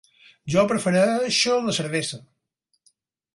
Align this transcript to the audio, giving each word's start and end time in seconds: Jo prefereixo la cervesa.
Jo 0.53 0.61
prefereixo 0.71 1.59
la 1.67 1.75
cervesa. 1.79 2.21